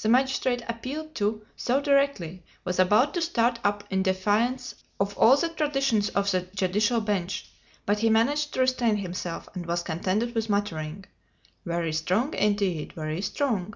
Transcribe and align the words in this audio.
The 0.00 0.08
magistrate, 0.08 0.62
appealed 0.68 1.16
to 1.16 1.44
so 1.56 1.80
directly, 1.80 2.44
was 2.64 2.78
about 2.78 3.12
to 3.14 3.20
start 3.20 3.58
up 3.64 3.82
in 3.90 4.04
defiance 4.04 4.76
of 5.00 5.18
all 5.18 5.36
the 5.36 5.48
traditions 5.48 6.08
of 6.10 6.30
the 6.30 6.42
judicial 6.42 7.00
bench, 7.00 7.46
but 7.84 7.98
he 7.98 8.08
managed 8.08 8.54
to 8.54 8.60
restrain 8.60 8.98
himself, 8.98 9.48
and 9.54 9.66
was 9.66 9.82
contented 9.82 10.36
with 10.36 10.48
muttering: 10.48 11.06
"Very 11.64 11.92
strong, 11.92 12.32
indeed; 12.34 12.92
very 12.92 13.20
strong!" 13.20 13.74